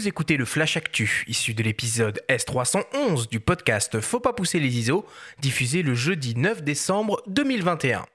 [0.00, 4.78] Vous écoutez le Flash Actu, issu de l'épisode S311 du podcast Faut pas pousser les
[4.78, 5.04] ISO,
[5.40, 8.06] diffusé le jeudi 9 décembre 2021.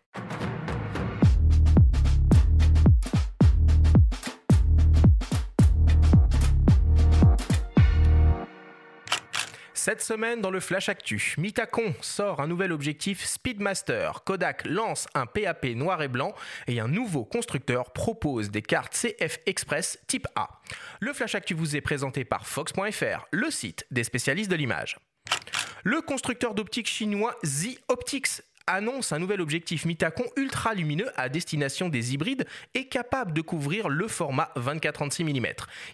[9.86, 15.28] Cette semaine, dans le Flash Actu, Mitacon sort un nouvel objectif Speedmaster, Kodak lance un
[15.28, 16.34] PAP noir et blanc
[16.66, 20.50] et un nouveau constructeur propose des cartes CF Express type A.
[21.02, 24.98] Le Flash Actu vous est présenté par Fox.fr, le site des spécialistes de l'image.
[25.84, 31.90] Le constructeur d'optique chinois Z Optics annonce un nouvel objectif Mitacon ultra lumineux à destination
[31.90, 35.48] des hybrides et capable de couvrir le format 24-36 mm.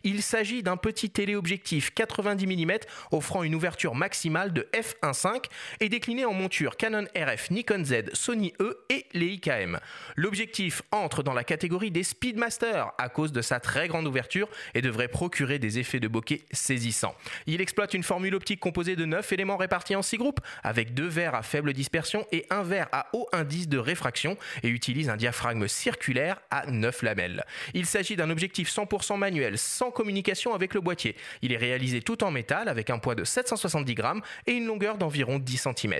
[0.03, 2.71] Il s'agit d'un petit téléobjectif 90 mm
[3.11, 5.45] offrant une ouverture maximale de f1.5
[5.79, 9.79] et décliné en monture Canon RF, Nikon Z, Sony E et les IKM.
[10.15, 14.81] L'objectif entre dans la catégorie des Speedmaster à cause de sa très grande ouverture et
[14.81, 17.15] devrait procurer des effets de bokeh saisissants.
[17.47, 21.07] Il exploite une formule optique composée de 9 éléments répartis en 6 groupes avec deux
[21.07, 25.17] verres à faible dispersion et un verre à haut indice de réfraction et utilise un
[25.17, 27.45] diaphragme circulaire à 9 lamelles.
[27.73, 31.15] Il s'agit d'un objectif 100% manuel, sans communication avec le boîtier.
[31.41, 34.97] Il est réalisé tout en métal avec un poids de 770 grammes et une longueur
[34.97, 35.95] d'environ 10 cm.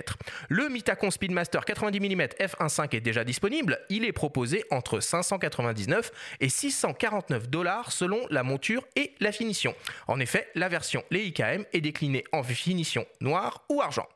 [0.48, 3.80] Le Mitacon Speedmaster 90 mm f1.5 est déjà disponible.
[3.88, 9.74] Il est proposé entre 599 et 649 dollars selon la monture et la finition.
[10.08, 14.08] En effet, la version les IKM est déclinée en finition noire ou argent.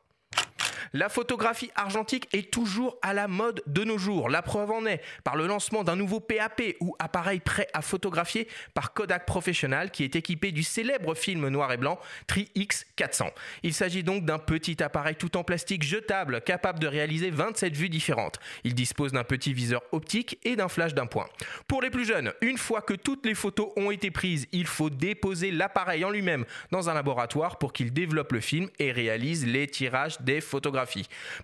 [0.93, 4.29] La photographie argentique est toujours à la mode de nos jours.
[4.29, 8.47] La preuve en est par le lancement d'un nouveau PAP ou appareil prêt à photographier
[8.73, 13.31] par Kodak Professional qui est équipé du célèbre film noir et blanc Tri X400.
[13.63, 17.89] Il s'agit donc d'un petit appareil tout en plastique jetable capable de réaliser 27 vues
[17.89, 18.39] différentes.
[18.63, 21.27] Il dispose d'un petit viseur optique et d'un flash d'un point.
[21.67, 24.89] Pour les plus jeunes, une fois que toutes les photos ont été prises, il faut
[24.89, 29.67] déposer l'appareil en lui-même dans un laboratoire pour qu'il développe le film et réalise les
[29.67, 30.76] tirages des photographies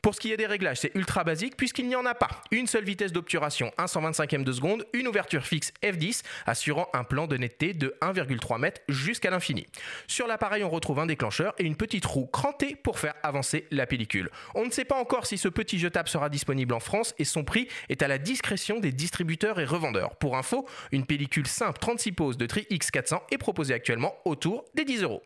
[0.02, 2.30] pour ce qui est des réglages, c'est ultra basique puisqu'il n'y en a pas.
[2.52, 7.28] Une seule vitesse d'obturation, 1 125e de seconde, une ouverture fixe f10 assurant un plan
[7.28, 9.66] de netteté de 1,3 m jusqu'à l'infini.
[10.08, 13.86] Sur l'appareil, on retrouve un déclencheur et une petite roue crantée pour faire avancer la
[13.86, 14.30] pellicule.
[14.56, 17.44] On ne sait pas encore si ce petit jetable sera disponible en France et son
[17.44, 20.16] prix est à la discrétion des distributeurs et revendeurs.
[20.16, 24.86] Pour info, une pellicule simple 36 poses de Tri X400 est proposée actuellement autour des
[24.86, 25.24] 10 euros.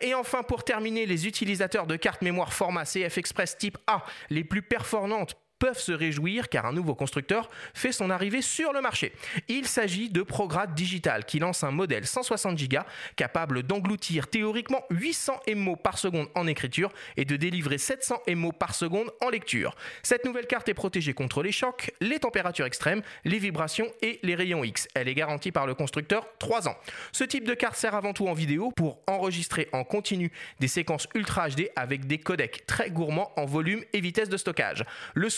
[0.00, 4.44] Et enfin, pour terminer, les utilisateurs de cartes mémoire format CF Express type A les
[4.44, 9.12] plus performantes peuvent se réjouir car un nouveau constructeur fait son arrivée sur le marché.
[9.48, 12.78] Il s'agit de Prograde Digital qui lance un modèle 160 Go
[13.16, 18.74] capable d'engloutir théoriquement 800 MO par seconde en écriture et de délivrer 700 MO par
[18.74, 19.74] seconde en lecture.
[20.02, 24.34] Cette nouvelle carte est protégée contre les chocs, les températures extrêmes, les vibrations et les
[24.34, 24.88] rayons X.
[24.94, 26.76] Elle est garantie par le constructeur 3 ans.
[27.12, 31.08] Ce type de carte sert avant tout en vidéo pour enregistrer en continu des séquences
[31.14, 34.84] Ultra HD avec des codecs très gourmands en volume et vitesse de stockage.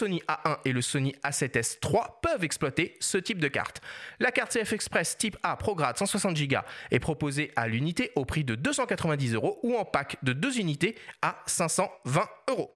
[0.07, 3.81] A1 et le Sony A7S III peuvent exploiter ce type de carte.
[4.21, 6.57] La carte CF Express type A ProGrade 160 Go
[6.91, 10.97] est proposée à l'unité au prix de 290 euros ou en pack de deux unités
[11.23, 12.75] à 520 euros.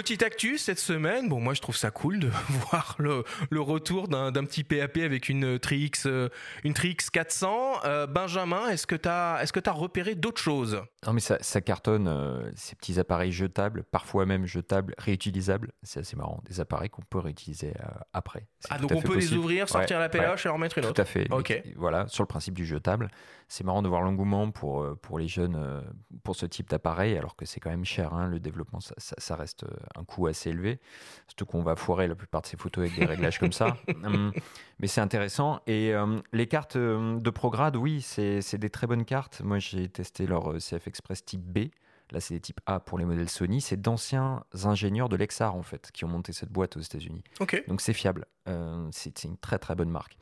[0.00, 3.22] Petite actu cette semaine, bon moi je trouve ça cool de voir le,
[3.60, 6.30] retour d'un petit PAP avec une Trix euh,
[6.64, 7.84] une Trix 400.
[7.84, 10.80] Euh, Benjamin, est-ce que tu as repéré d'autres choses?
[11.06, 15.72] Non mais ça, cartonne euh, ces petits appareils jetables, parfois même jetables, réutilisables.
[15.82, 17.72] C'est assez marrant, des appareils qu'on peut réutiliser
[18.12, 18.46] après.
[18.68, 20.94] Ah donc on peut les ouvrir, sortir la péloche et en remettre une autre.
[20.94, 21.30] Tout à fait.
[21.32, 21.62] Ok.
[21.76, 23.08] Voilà sur le principe du jetable.
[23.48, 25.82] C'est marrant de voir l'engouement pour pour les jeunes
[26.22, 28.12] pour ce type d'appareil alors que c'est quand même cher.
[28.12, 29.64] Hein, le développement ça, ça reste
[29.96, 30.80] un coût assez élevé.
[31.28, 33.76] Surtout qu'on va foirer la plupart de ces photos avec des réglages comme ça.
[34.02, 34.32] Hum,
[34.78, 35.60] mais c'est intéressant.
[35.66, 39.40] Et hum, les cartes de Prograde, oui, c'est des très bonnes cartes.
[39.42, 41.70] Moi, j'ai testé leur euh, CF Express type B.
[42.10, 43.60] Là, c'est des types A pour les modèles Sony.
[43.60, 47.22] C'est d'anciens ingénieurs de Lexar, en fait, qui ont monté cette boîte aux États-Unis.
[47.68, 48.26] Donc, c'est fiable.
[48.48, 50.18] Euh, c'est une très, très bonne marque.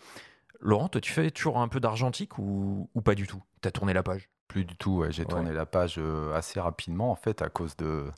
[0.60, 3.42] Laurent, toi, tu fais toujours un peu d'argentique ou, ou, pas du tout?
[3.62, 4.28] Tu as tourné la page?
[4.48, 8.10] Plus du tout, j'ai tourné la page euh, assez rapidement, en fait, à cause de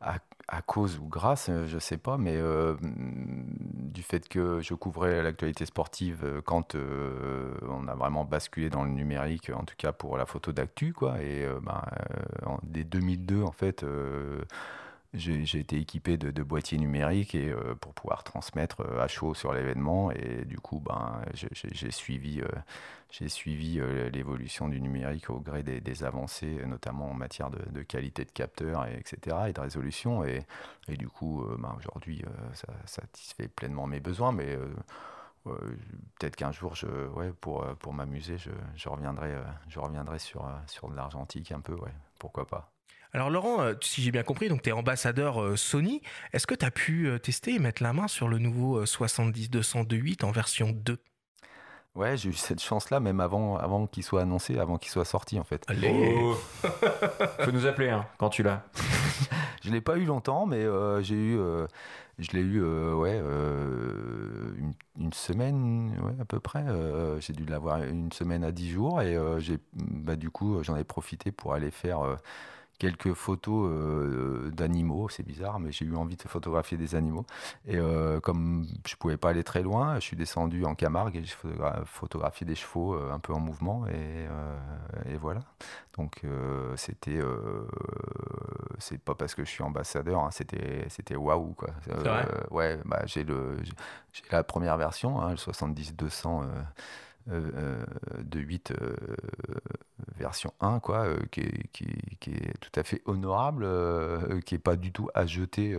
[0.00, 0.18] à,
[0.66, 5.66] cause ou grâce, euh, je sais pas, mais euh, du fait que je couvrais l'actualité
[5.66, 10.26] sportive euh, quand on a vraiment basculé dans le numérique, en tout cas pour la
[10.26, 11.20] photo d'actu, quoi.
[11.22, 11.82] Et ben,
[12.62, 13.84] dès 2002, en fait,
[15.14, 20.10] j'ai été équipé de, boîtiers numériques et pour pouvoir transmettre à chaud sur l'événement.
[20.10, 22.42] Et du coup ben j'ai suivi
[23.10, 23.80] j'ai suivi
[24.12, 28.96] l'évolution du numérique au gré des, avancées notamment en matière de, qualité de capteur et
[28.98, 30.24] etc et de résolution.
[30.24, 30.42] Et,
[30.88, 32.22] et du coup ben, aujourd'hui
[32.52, 34.32] ça, satisfait pleinement mes besoins.
[34.32, 34.58] Mais
[36.18, 40.18] peut-être qu'un jour, je, ouais, pour, euh, pour m'amuser, je, je, reviendrai, euh, je reviendrai
[40.18, 42.70] sur, euh, sur de l'argentique un peu, ouais, pourquoi pas.
[43.12, 46.02] Alors Laurent, si j'ai bien compris, donc tu es ambassadeur Sony.
[46.32, 50.30] Est-ce que tu as pu tester et mettre la main sur le nouveau 70-202.8 en
[50.30, 50.98] version 2
[51.94, 55.40] Ouais, j'ai eu cette chance-là, même avant, avant qu'il soit annoncé, avant qu'il soit sorti
[55.40, 55.64] en fait.
[55.68, 56.36] Allez oh.
[57.40, 58.62] Faut nous appeler hein, quand tu l'as.
[59.64, 60.64] je l'ai pas eu longtemps, mais
[61.02, 61.38] j'ai eu
[62.18, 64.52] je l'ai eu euh, ouais, euh,
[64.98, 66.64] une, semaine ouais, à peu près.
[66.66, 70.76] Euh, j'ai dû l'avoir une semaine à dix jours et j'ai, bah, du coup j'en
[70.76, 72.18] ai profité pour aller faire
[72.78, 75.08] quelques photos euh, d'animaux.
[75.08, 77.26] C'est bizarre, mais j'ai eu envie de photographier des animaux.
[77.66, 81.24] Et euh, comme je pouvais pas aller très loin, je suis descendu en Camargue et
[81.24, 81.34] j'ai
[81.84, 83.86] photographié des chevaux euh, un peu en mouvement.
[83.88, 84.26] Et,
[85.12, 85.40] et voilà.
[85.96, 86.22] Donc
[86.76, 87.20] c'était,
[88.78, 91.70] c'est pas parce que je suis ambassadeur, hein, c'était, c'était waouh quoi.
[92.52, 93.56] ouais, bah, j'ai le,
[94.12, 96.44] j'ai la première version, hein, le 70-200
[97.30, 97.84] euh, euh,
[98.22, 98.96] de 8 euh,
[100.18, 103.66] version 1, quoi, qui est, qui, est, tout à fait honorable,
[104.44, 105.76] qui n'est pas du tout à jeter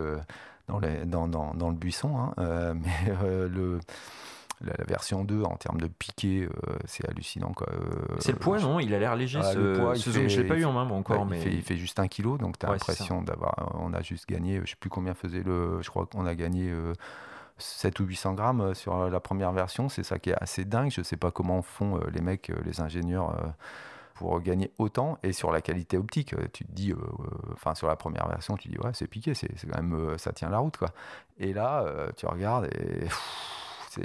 [0.68, 2.18] dans, les, dans, dans, dans, le buisson.
[2.18, 3.80] Hein, mais le
[4.62, 6.50] la, version 2 en termes de piqué,
[6.86, 7.54] c'est hallucinant.
[7.54, 7.68] Quoi.
[8.20, 8.80] c'est le poids, non?
[8.80, 11.26] Il a l'air léger ah, ce, poids, ce Je l'ai pas eu en main encore.
[11.26, 11.38] mais...
[11.38, 13.76] il, fait, il, fait, juste un kilo, donc tu as l'impression d'avoir.
[13.80, 15.82] On a juste gagné, je sais plus combien faisait le.
[15.82, 16.74] Je crois qu'on a gagné
[17.60, 19.90] 7 ou 800 grammes euh, sur euh, la première version.
[19.90, 20.92] C'est ça qui est assez dingue.
[20.92, 23.36] Je ne sais pas comment font euh, les mecs, les ingénieurs
[24.20, 26.94] pour gagner autant et sur la qualité optique tu te dis
[27.54, 30.50] enfin sur la première version tu dis ouais c'est piqué c'est quand même ça tient
[30.50, 30.90] la route quoi.
[31.38, 31.86] Et là
[32.18, 33.08] tu regardes et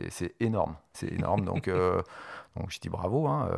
[0.09, 1.45] c'est énorme c'est énorme.
[1.51, 3.51] Donc donc je dis bravo hein,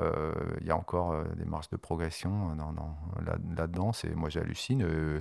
[0.63, 2.57] il y a encore des marges de progression
[3.27, 5.21] là, dedans c'est moi j'hallucine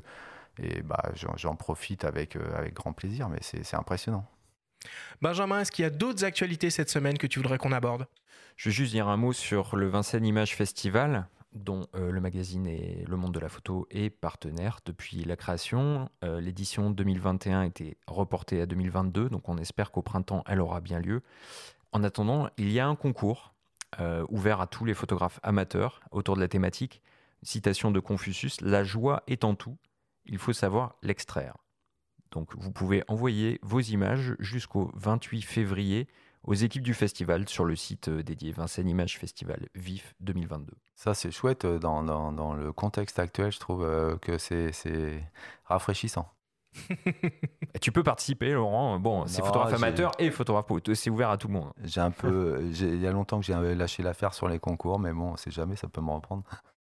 [0.57, 1.03] et bah
[1.35, 4.25] j'en profite avec avec grand plaisir mais c'est impressionnant
[5.21, 8.07] Benjamin, est-ce qu'il y a d'autres actualités cette semaine que tu voudrais qu'on aborde?
[8.57, 12.67] Je veux juste dire un mot sur le Vincennes Image Festival dont euh, le magazine
[12.67, 16.09] et Le Monde de la Photo est partenaire depuis la création.
[16.23, 20.81] Euh, l'édition 2021 a été reportée à 2022, donc on espère qu'au printemps, elle aura
[20.81, 21.21] bien lieu.
[21.91, 23.53] En attendant, il y a un concours
[24.01, 27.01] euh, ouvert à tous les photographes amateurs autour de la thématique.
[27.41, 29.77] Citation de Confucius, La joie est en tout,
[30.25, 31.55] il faut savoir l'extraire.
[32.35, 36.07] Donc vous pouvez envoyer vos images jusqu'au 28 février
[36.43, 40.73] aux équipes du festival sur le site euh, dédié Vincennes Image Festival VIF 2022.
[40.95, 41.63] Ça, c'est chouette.
[41.65, 45.23] Euh, dans, dans, le contexte actuel, je trouve euh, que c'est
[45.63, 46.29] rafraîchissant.
[47.81, 48.99] tu peux participer, Laurent.
[48.99, 51.71] Bon, c'est photographe amateur et photographe C'est ouvert à tout le monde.
[51.85, 52.59] J'ai un peu.
[52.69, 55.51] il y a longtemps que j'ai lâché l'affaire sur les concours, mais bon, on sait
[55.51, 56.43] jamais, ça peut me reprendre.